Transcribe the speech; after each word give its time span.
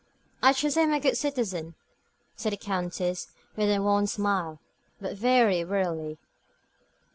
"I 0.41 0.51
trust 0.53 0.77
I 0.77 0.81
am 0.81 0.93
a 0.93 0.99
good 0.99 1.15
citizen," 1.15 1.75
said 2.35 2.53
the 2.53 2.57
Countess, 2.57 3.27
with 3.55 3.69
a 3.69 3.77
wan 3.83 4.07
smile, 4.07 4.59
but 4.99 5.15
very 5.15 5.63
wearily. 5.63 6.17